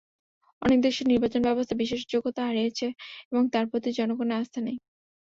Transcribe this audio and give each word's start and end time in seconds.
অনেক 0.61 0.79
দেশে 0.85 1.01
নির্বাচনব্যবস্থা 1.05 1.75
বিশ্বাসযোগ্যতা 1.81 2.41
হারিয়েছে 2.47 2.87
এবং 3.29 3.43
তার 3.53 3.65
প্রতি 3.71 3.89
জনগণের 3.99 4.39
আস্থা 4.41 4.59
নেই। 4.61 4.77